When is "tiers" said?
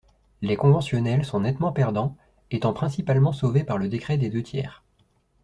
4.41-4.83